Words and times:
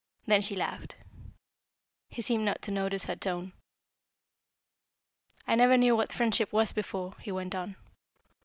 Then 0.25 0.41
she 0.41 0.55
laughed. 0.55 0.95
He 2.09 2.23
seemed 2.23 2.43
not 2.43 2.63
to 2.63 2.71
notice 2.71 3.05
her 3.05 3.15
tone. 3.15 3.53
"I 5.45 5.53
never 5.53 5.77
knew 5.77 5.95
what 5.95 6.11
friendship 6.11 6.51
was 6.51 6.71
before," 6.71 7.13
he 7.21 7.31
went 7.31 7.53
on. 7.53 7.75